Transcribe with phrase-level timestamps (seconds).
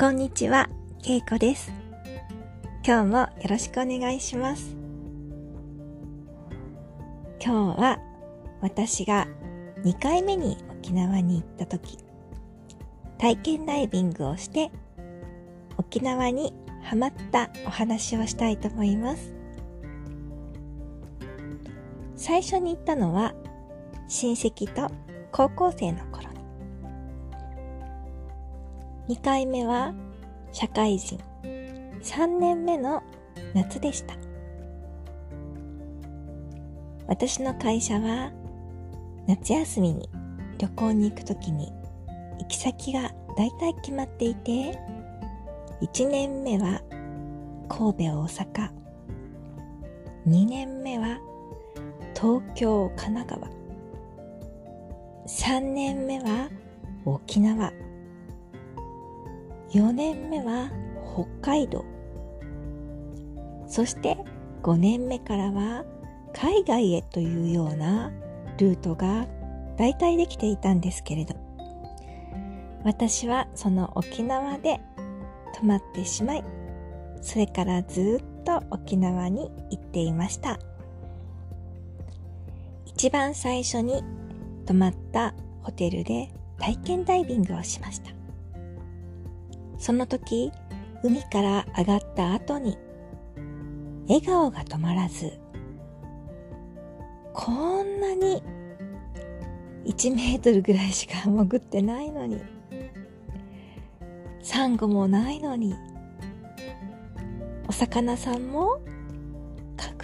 [0.00, 0.66] こんにちは、
[1.02, 1.70] けいこです。
[2.82, 4.74] 今日もよろしくお願いします。
[7.38, 7.98] 今日は
[8.62, 9.28] 私が
[9.84, 11.98] 2回目に沖縄に行った時、
[13.18, 14.70] 体験ダイビングをして
[15.76, 19.34] 沖縄にハマったお話をしたいと思います。
[22.16, 23.34] 最初に行ったのは
[24.08, 24.90] 親戚と
[25.30, 26.19] 高校生の頃に。
[29.10, 29.92] 2回目は
[30.52, 31.18] 社会人。
[32.00, 33.02] 3年目の
[33.54, 34.14] 夏でした。
[37.08, 38.30] 私の会社は
[39.26, 40.08] 夏休みに
[40.58, 41.72] 旅行に行くときに
[42.38, 44.78] 行き先が大体決まっていて、
[45.82, 46.80] 1年目は
[47.68, 48.70] 神戸大阪、
[50.28, 51.18] 2年目は
[52.14, 53.48] 東京神奈川、
[55.26, 56.48] 3年目は
[57.04, 57.72] 沖縄、
[59.72, 60.68] 4年目は
[61.14, 61.84] 北海道、
[63.68, 64.16] そして
[64.62, 65.84] 5年目からは
[66.32, 68.10] 海外へというような
[68.58, 69.28] ルートが
[69.76, 71.36] 大体できていたんですけれど、
[72.84, 74.80] 私はその沖縄で
[75.54, 76.44] 泊まってしまい、
[77.22, 80.58] それからずっと沖縄に行っていました。
[82.86, 84.02] 一番最初に
[84.66, 88.19] 泊まったホテルで体験ダイビングをしました。
[89.80, 90.52] その時、
[91.02, 92.76] 海から上がった後に、
[94.06, 95.32] 笑顔が止まらず、
[97.32, 98.42] こんなに
[99.86, 102.42] 1メートルぐらいしか潜ってないのに、
[104.42, 105.74] サンゴもないのに、
[107.66, 108.82] お魚さんも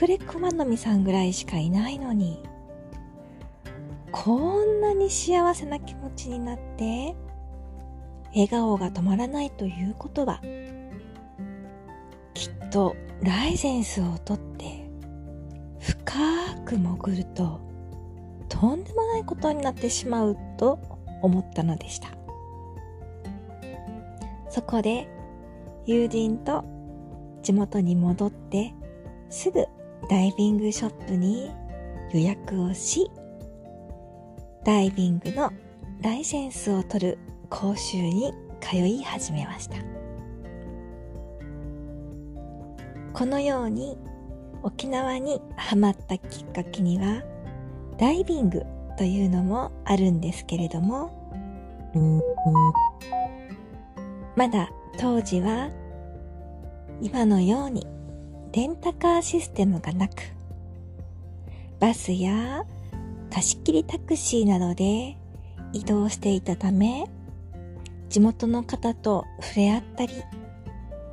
[0.00, 2.42] 隠れクマノミさんぐらいしかいないのに、
[4.10, 7.14] こんなに幸せな気持ちになって、
[8.36, 10.42] 笑顔が止まらないということは、
[12.34, 14.90] きっとライゼンスをとって、
[15.80, 16.14] 深
[16.66, 17.62] く潜ると、
[18.50, 20.78] とんでもないことになってしまうと
[21.22, 22.08] 思ったのでした。
[24.50, 25.08] そこで、
[25.86, 26.62] 友人と
[27.42, 28.74] 地元に戻って、
[29.30, 29.64] すぐ
[30.10, 31.50] ダイビングショップに
[32.12, 33.10] 予約をし、
[34.62, 35.50] ダイビングの
[36.02, 37.18] ライセンスを取る
[37.48, 39.76] 講習に通い始めました。
[43.12, 43.96] このように
[44.62, 47.22] 沖縄にハマったきっかけには
[47.98, 48.62] ダイビング
[48.98, 51.12] というのもあるんですけれども、
[54.36, 55.70] まだ当時は
[57.00, 57.86] 今のように
[58.52, 60.14] レンタカーシステムがなく、
[61.78, 62.64] バスや
[63.30, 65.16] 貸し切りタクシーなどで
[65.72, 67.06] 移動していたため、
[68.08, 70.12] 地元の方と触れ合ったり、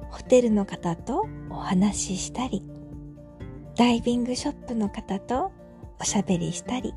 [0.10, 2.64] ホテルの方とお話ししたり、
[3.76, 5.52] ダイビングショップの方と
[6.00, 6.94] おしゃべりしたり、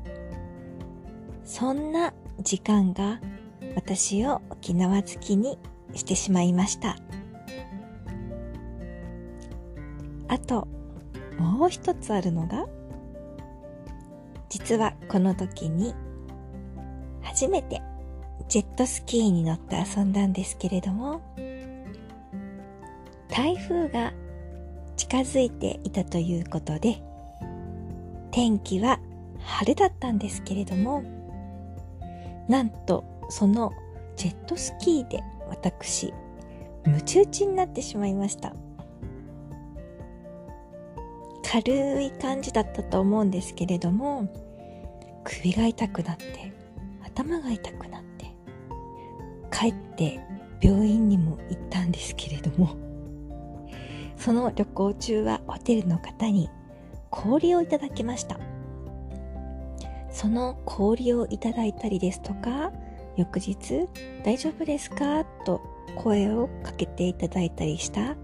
[1.43, 3.19] そんな時間が
[3.75, 5.57] 私を沖縄好きに
[5.95, 6.97] してしまいました。
[10.27, 10.67] あと、
[11.39, 12.67] もう一つあるのが、
[14.49, 15.95] 実はこの時に
[17.21, 17.81] 初めて
[18.47, 21.21] ジェットスキーに乗って遊んだんですけれども、
[23.29, 24.13] 台風が
[24.95, 27.01] 近づいていたということで、
[28.31, 28.99] 天気は
[29.39, 31.03] 晴れだったんですけれども、
[32.47, 33.73] なんとその
[34.15, 36.13] ジェットスキーで私、
[36.85, 38.55] ムチ打ちになってしまいました。
[41.49, 44.27] 軽い感じだったと思うんですけれども、
[45.23, 46.53] 首が痛くなって、
[47.03, 48.16] 頭が痛くなって、
[49.57, 50.19] 帰って
[50.61, 52.75] 病院にも行ったんですけれども、
[54.15, 56.49] その旅行中はホテルの方に
[57.09, 58.39] 氷をいただきました。
[60.11, 62.71] その氷をいただいたりですとか、
[63.15, 63.87] 翌日
[64.23, 65.25] 大丈夫ですか？
[65.43, 65.61] と
[65.95, 68.15] 声をかけていただいたりした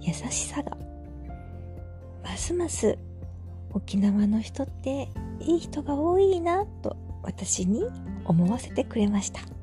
[0.00, 0.76] 優しさが、
[2.22, 2.96] ますます
[3.72, 5.08] 沖縄の人って
[5.40, 7.82] いい人が多いなと私に
[8.24, 9.55] 思わせてくれました。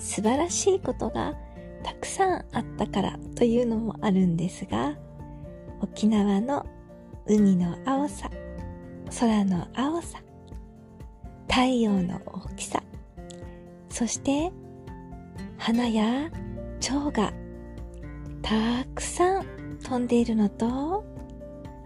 [0.00, 1.34] 素晴らしいことが
[1.82, 4.96] たくさんあったからというのもあるんですが、
[5.80, 6.66] 沖縄の
[7.26, 8.30] 海の青さ、
[9.18, 10.18] 空の青さ、
[11.48, 12.82] 太陽の大きさ、
[13.88, 14.50] そして
[15.58, 16.30] 花や
[16.80, 17.32] 蝶が
[18.42, 21.04] たくさん飛んでいるのと、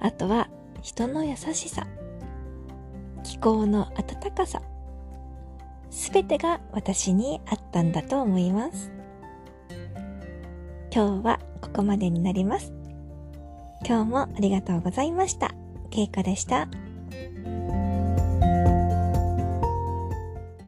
[0.00, 0.48] あとは
[0.82, 1.86] 人の優しさ、
[3.22, 4.62] 気候の温かさ、
[5.94, 8.90] 全てが私にあったんだと思います。
[10.92, 12.72] 今日はここまでになります。
[13.86, 15.54] 今日もありがとうございました。
[15.90, 16.68] けいこでした。